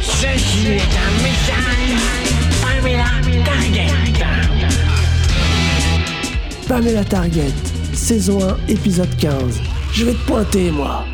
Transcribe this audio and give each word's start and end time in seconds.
Ceci 0.00 0.66
est 0.72 0.80
un 0.80 1.12
message. 1.22 1.94
Pamela 2.60 3.04
Target. 3.44 3.92
Pamela 6.68 7.04
Target, 7.04 7.54
saison 7.94 8.42
1, 8.42 8.56
épisode 8.68 9.16
15. 9.16 9.60
Je 9.92 10.04
vais 10.04 10.14
te 10.14 10.26
pointer, 10.26 10.70
moi. 10.70 11.04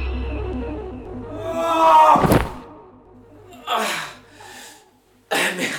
Ah 5.31 5.53
merde. 5.57 5.73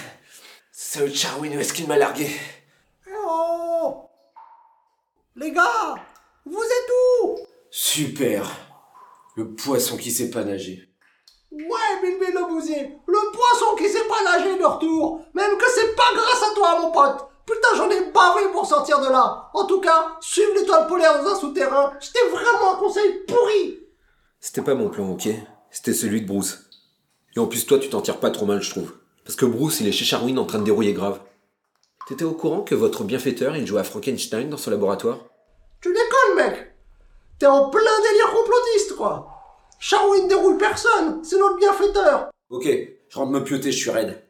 C'est 0.71 1.07
le 1.07 1.13
Charwin, 1.13 1.55
où 1.55 1.59
est-ce 1.59 1.73
qu'il 1.73 1.87
m'a 1.87 1.97
largué? 1.97 2.29
Oh! 3.27 4.09
Les 5.35 5.51
gars 5.51 5.95
Vous 6.45 6.61
êtes 6.63 6.91
où? 7.23 7.39
Super 7.71 8.64
Le 9.35 9.53
poisson 9.53 9.97
qui 9.97 10.11
sait 10.11 10.29
pas 10.29 10.43
nager. 10.43 10.87
Ouais, 11.51 12.01
Bilbil 12.01 12.33
le 12.33 12.47
bousier. 12.47 12.97
Le 13.05 13.31
poisson 13.31 13.75
qui 13.77 13.89
sait 13.89 14.07
pas 14.07 14.23
nager 14.23 14.57
de 14.57 14.63
retour. 14.63 15.21
Même 15.33 15.57
que 15.57 15.69
c'est 15.73 15.95
pas 15.95 16.13
grâce 16.13 16.43
à 16.43 16.53
toi, 16.53 16.79
mon 16.81 16.91
pote. 16.91 17.27
Putain, 17.45 17.75
j'en 17.75 17.89
ai 17.89 18.11
bavé 18.11 18.51
pour 18.51 18.65
sortir 18.65 18.99
de 18.99 19.07
là. 19.07 19.49
En 19.53 19.65
tout 19.65 19.79
cas, 19.79 20.17
suivre 20.19 20.53
l'étoile 20.55 20.87
polaire 20.87 21.21
dans 21.21 21.29
un 21.29 21.35
souterrain, 21.35 21.93
c'était 21.99 22.27
vraiment 22.29 22.73
un 22.73 22.77
conseil 22.77 23.23
pourri. 23.27 23.79
C'était 24.39 24.61
pas 24.61 24.73
mon 24.73 24.89
plan, 24.89 25.09
ok? 25.11 25.27
C'était 25.69 25.93
celui 25.93 26.21
de 26.21 26.27
Bruce. 26.27 26.69
Et 27.35 27.39
en 27.39 27.47
plus, 27.47 27.65
toi, 27.65 27.77
tu 27.77 27.89
t'en 27.89 28.01
tires 28.01 28.19
pas 28.19 28.31
trop 28.31 28.45
mal, 28.45 28.61
je 28.61 28.71
trouve. 28.71 28.93
Parce 29.23 29.35
que 29.35 29.45
Bruce, 29.45 29.81
il 29.81 29.87
est 29.87 29.91
chez 29.91 30.05
Charwin 30.05 30.37
en 30.37 30.45
train 30.45 30.59
de 30.59 30.63
dérouiller 30.63 30.93
grave. 30.93 31.19
T'étais 32.07 32.23
au 32.23 32.33
courant 32.33 32.61
que 32.61 32.75
votre 32.75 33.03
bienfaiteur, 33.03 33.55
il 33.57 33.67
jouait 33.67 33.81
à 33.81 33.83
Frankenstein 33.83 34.49
dans 34.49 34.57
son 34.57 34.71
laboratoire? 34.71 35.19
Tu 35.81 35.89
déconnes, 35.89 36.35
mec. 36.37 36.71
T'es 37.37 37.47
en 37.47 37.69
plein 37.69 37.81
délire 37.81 38.33
complotiste, 38.33 38.95
quoi 38.95 39.34
Charwin 39.79 40.27
déroule 40.27 40.57
personne, 40.57 41.23
c'est 41.23 41.37
notre 41.37 41.57
bienfaiteur. 41.57 42.29
Ok, 42.49 42.67
je 43.09 43.17
rentre 43.17 43.31
me 43.31 43.43
pioter, 43.43 43.71
je 43.71 43.77
suis 43.77 43.89
raide. 43.89 44.23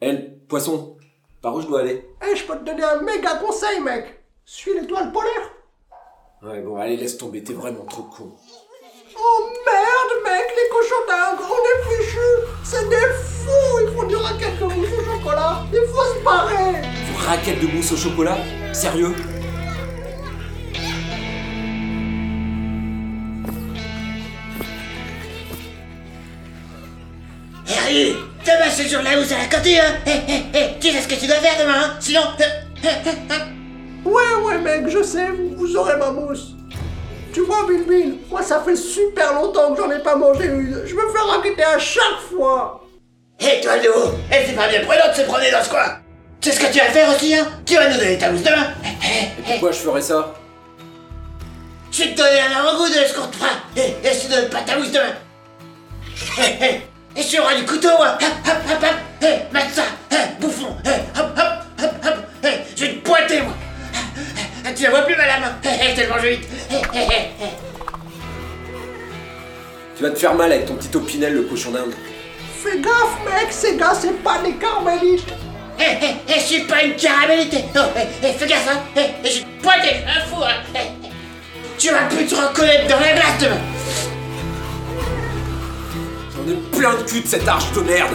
Elle, 0.00 0.38
poisson, 0.48 0.96
par 1.42 1.54
où 1.54 1.60
je 1.60 1.66
dois 1.66 1.80
aller? 1.80 2.06
Eh, 2.26 2.36
je 2.36 2.44
peux 2.44 2.56
te 2.58 2.64
donner 2.64 2.82
un 2.82 3.00
méga 3.02 3.36
conseil, 3.36 3.80
mec. 3.80 4.22
Suis 4.44 4.74
l'étoile 4.74 5.12
polaire. 5.12 5.50
Ouais, 6.42 6.60
bon, 6.60 6.76
allez, 6.76 6.96
laisse 6.96 7.18
tomber, 7.18 7.42
t'es 7.42 7.52
vraiment 7.54 7.84
trop 7.84 8.02
con. 8.04 8.32
Oh 9.18 9.48
merde, 9.64 10.24
mec, 10.24 10.46
les 10.54 10.68
cochons 10.70 11.06
dingues, 11.08 11.40
on 11.40 11.64
est 11.64 11.96
fichus 11.96 12.18
C'est 12.64 12.88
des 12.88 12.96
fous 12.96 13.80
Ils 13.80 13.96
font 13.96 14.06
du 14.06 14.16
racket 14.16 14.58
de 14.58 14.64
mousse 14.64 14.88
au 14.98 15.04
chocolat. 15.18 15.62
Il 15.72 15.88
faut 15.88 16.18
se 16.18 16.22
barrer 16.22 16.82
Raquette 17.26 17.60
de 17.60 17.66
mousse 17.66 17.92
au 17.92 17.96
chocolat? 17.96 18.36
Sérieux? 18.74 19.14
Demain 28.46 28.70
c'est 28.70 28.88
jour 28.88 29.02
la 29.02 29.18
housse 29.18 29.32
à 29.32 29.38
la 29.38 29.46
cantine, 29.46 29.78
hein. 29.78 29.94
Hé, 30.06 30.32
hé, 30.32 30.58
hé, 30.58 30.76
tu 30.80 30.90
sais 30.90 31.00
ce 31.02 31.08
que 31.08 31.14
tu 31.14 31.26
dois 31.26 31.36
faire 31.36 31.58
demain, 31.58 31.82
hein. 31.84 31.96
Sinon... 32.00 32.20
euh, 32.40 32.44
euh, 32.84 32.88
euh, 33.32 33.38
Ouais, 34.04 34.44
ouais, 34.44 34.58
mec, 34.58 34.88
je 34.88 35.02
sais, 35.02 35.28
vous, 35.30 35.56
vous 35.56 35.76
aurez 35.76 35.96
ma 35.96 36.12
mousse. 36.12 36.52
Tu 37.34 37.40
vois, 37.40 37.66
Bill 37.68 37.82
Bill, 37.88 38.18
moi 38.30 38.40
ça 38.42 38.62
fait 38.64 38.76
super 38.76 39.34
longtemps 39.34 39.74
que 39.74 39.82
j'en 39.82 39.90
ai 39.90 39.98
pas 39.98 40.14
mangé 40.14 40.46
une. 40.46 40.82
Je 40.86 40.94
me 40.94 41.00
fais 41.12 41.18
raqueter 41.28 41.64
à 41.64 41.78
chaque 41.78 42.20
fois. 42.30 42.82
Hé, 43.40 43.60
toi 43.60 43.78
de 43.78 43.88
haut, 43.88 44.12
eh, 44.30 44.46
c'est 44.46 44.54
pas 44.54 44.68
bien 44.68 44.80
prudent 44.80 45.10
de 45.10 45.14
se 45.16 45.22
promener 45.22 45.50
dans 45.50 45.62
ce 45.62 45.68
coin. 45.68 45.98
Tu 46.40 46.50
sais 46.50 46.56
ce 46.56 46.60
que 46.64 46.72
tu 46.72 46.78
vas 46.78 46.86
faire 46.86 47.14
aussi, 47.14 47.34
hein. 47.34 47.46
Tu 47.66 47.74
vas 47.74 47.90
nous 47.90 47.98
donner 47.98 48.16
ta 48.16 48.30
housse 48.30 48.42
demain. 48.42 48.68
Hé, 48.82 48.88
hé, 48.88 49.24
hé, 49.24 49.50
Pourquoi 49.52 49.72
je 49.72 49.78
ferais 49.78 50.00
ça? 50.00 50.34
Je 51.90 52.04
vais 52.04 52.10
te 52.12 52.16
donner 52.16 52.40
un 52.40 52.60
avant-goût 52.60 52.88
de 52.88 52.94
ce 53.06 53.14
qu'on 53.14 53.26
te 53.26 53.36
fera 53.36 53.50
Hé, 53.76 53.96
et 54.04 54.14
si 54.14 54.26
tu 54.28 54.32
donnes 54.32 54.48
pas 54.48 54.60
ta 54.60 54.78
housse 54.78 54.92
demain. 54.92 55.14
Hé, 56.38 56.64
hé, 56.64 56.80
et 57.16 57.22
je 57.22 57.40
auras 57.40 57.54
du 57.54 57.64
couteau, 57.64 57.88
moi 57.96 58.18
Hop, 58.20 58.28
hop, 58.46 58.56
hop, 58.70 58.82
hop 58.82 58.96
Hé, 59.22 59.34
mate 59.52 59.70
ça 59.72 59.82
Hé, 60.10 60.16
bouffon 60.40 60.76
Hé, 60.84 60.90
hop, 61.18 61.26
hop, 61.36 61.82
hop, 61.82 61.92
hop 62.04 62.14
Hé, 62.44 62.48
je 62.76 62.84
vais 62.84 62.92
te 62.92 62.98
pointer, 63.08 63.42
moi. 63.42 63.54
Ah, 64.64 64.68
Tu 64.74 64.82
la 64.82 64.90
vois 64.90 65.02
plus, 65.02 65.16
madame 65.16 65.54
Hé, 65.64 65.68
hé, 65.68 65.90
je 65.90 65.96
te 65.96 66.00
le 66.02 66.08
mange 66.08 66.22
vite 66.24 66.48
Hé, 66.70 66.74
hé, 66.74 67.02
hé, 67.02 67.16
hé. 67.42 67.48
Tu 69.96 70.02
vas 70.02 70.10
te 70.10 70.18
faire 70.18 70.34
mal 70.34 70.52
avec 70.52 70.66
ton 70.66 70.74
petit 70.74 70.94
opinel, 70.94 71.32
le 71.34 71.42
cochon 71.44 71.70
d'Inde. 71.70 71.94
Fais 72.62 72.78
gaffe, 72.80 73.16
mec, 73.24 73.50
ces 73.50 73.76
gars, 73.76 73.94
c'est 73.98 74.22
pas 74.22 74.38
des 74.44 74.52
carmélites. 74.54 75.24
Hé, 75.78 75.84
hé, 75.84 76.16
hé, 76.28 76.34
je 76.38 76.40
suis 76.40 76.60
pas 76.64 76.82
une 76.82 76.94
caramélité 76.96 77.64
Oh, 77.76 77.80
hé, 77.96 78.26
hé, 78.26 78.32
fais 78.34 78.46
gaffe, 78.46 78.68
hein. 78.70 78.80
Hé, 78.94 79.00
hé, 79.00 79.30
je 79.30 79.38
vais 79.38 79.44
te 79.44 79.62
pointer, 79.62 79.96
un 80.06 80.26
fou, 80.26 80.42
hein. 80.42 80.62
Hé, 80.74 80.78
hé. 81.06 81.10
Tu 81.78 81.90
vas 81.90 82.02
plus 82.10 82.26
te 82.26 82.34
reconnaître 82.34 82.88
dans 82.88 83.00
la 83.00 83.12
glace 83.12 83.38
demain 83.40 83.56
Plein 86.46 86.94
de 86.94 87.02
cul 87.02 87.20
de 87.22 87.26
cette 87.26 87.48
arche 87.48 87.72
de 87.72 87.80
merde 87.80 88.14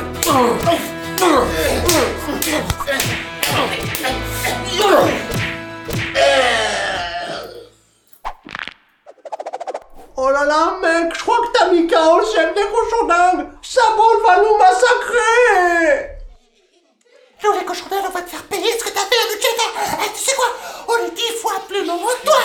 Oh 10.17 10.29
là 10.29 10.45
là, 10.45 10.77
mec, 10.81 11.13
je 11.15 11.19
crois 11.23 11.39
que 11.41 11.57
t'as 11.57 11.71
mis 11.71 11.87
KO 11.87 12.19
le 12.19 12.25
chef 12.25 12.53
des 12.53 12.61
cochons 12.61 13.05
dingues. 13.07 13.47
Sa 13.61 13.81
bande 13.97 14.21
va 14.25 14.37
nous 14.37 14.57
massacrer. 14.57 16.09
Nous, 17.43 17.51
les 17.53 17.65
cochons 17.65 17.87
d'Inde, 17.89 18.03
on 18.07 18.11
va 18.11 18.21
te 18.21 18.29
faire 18.29 18.43
payer 18.43 18.71
ce 18.77 18.83
que 18.83 18.89
t'as 18.89 19.01
fait 19.01 19.15
à 19.15 19.33
Duquette. 19.33 19.61
Eh, 20.05 20.09
tu 20.15 20.23
sais 20.23 20.35
quoi? 20.35 20.45
On 20.89 21.05
est 21.07 21.11
dix 21.15 21.33
fois 21.41 21.53
plus 21.67 21.83
nombreux 21.85 22.13
que 22.21 22.27
toi 22.27 22.40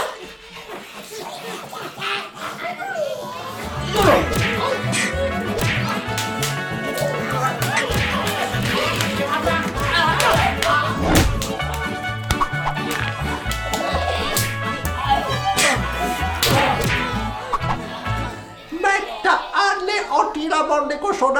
la 20.57 20.63
bande 20.65 20.89
des 20.89 20.99
cochons. 20.99 21.35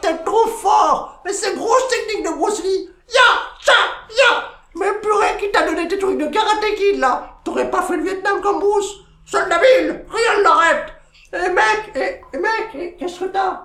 T'es 0.00 0.16
trop 0.24 0.46
fort. 0.48 1.20
Mais 1.24 1.32
ces 1.32 1.54
grosses 1.54 1.88
techniques 1.88 2.24
de 2.24 2.30
Bruce 2.32 2.62
Lee. 2.62 2.90
Ya, 3.08 3.20
cha, 3.60 3.72
ya. 4.10 4.44
Mais 4.76 4.92
purée, 5.00 5.36
qui 5.38 5.50
t'a 5.50 5.62
donné 5.62 5.86
tes 5.86 5.98
trucs 5.98 6.18
de 6.18 6.26
karaté 6.26 6.74
kid 6.74 6.98
là 6.98 7.38
T'aurais 7.44 7.70
pas 7.70 7.82
fait 7.82 7.96
le 7.96 8.02
Vietnam 8.02 8.40
comme 8.40 8.58
Bruce 8.58 8.92
Seul 9.26 9.48
Nabil, 9.48 10.04
rien 10.10 10.38
ne 10.38 10.42
l'arrête. 10.42 10.86
Eh 11.32 11.48
mec, 11.50 11.92
eh, 11.94 12.20
eh, 12.32 12.36
mec, 12.38 12.68
eh, 12.74 12.96
qu'est-ce 12.98 13.20
que 13.20 13.24
t'as? 13.26 13.62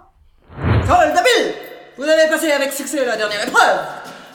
Soldat 0.87 1.21
Bill 1.23 1.53
Vous 1.97 2.03
avez 2.03 2.29
passé 2.29 2.51
avec 2.51 2.71
succès 2.73 3.03
la 3.05 3.15
dernière 3.17 3.45
épreuve 3.47 3.79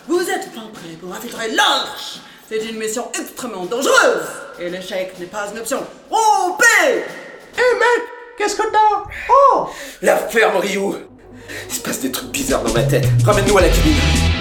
Vous 0.06 0.28
êtes 0.28 0.48
enfin 0.54 0.68
prêt 0.72 0.94
pour 1.00 1.12
infiltrer 1.12 1.50
l'Arche 1.52 2.18
C'est 2.48 2.58
une 2.58 2.76
mission 2.78 3.10
extrêmement 3.18 3.64
dangereuse 3.64 4.26
Et 4.60 4.68
l'échec 4.68 5.18
n'est 5.18 5.26
pas 5.26 5.48
une 5.50 5.58
option. 5.58 5.84
Rompez 6.10 7.04
Eh 7.56 7.74
mec, 7.78 8.08
Oh! 9.30 9.68
La 10.02 10.16
ferme, 10.16 10.56
Ryu 10.56 10.80
Il 11.68 11.74
se 11.74 11.80
passe 11.80 12.00
des 12.00 12.10
trucs 12.10 12.30
bizarres 12.30 12.62
dans 12.62 12.72
ma 12.72 12.82
tête. 12.82 13.06
Ramène-nous 13.24 13.58
à 13.58 13.62
la 13.62 13.68
cabine 13.68 14.33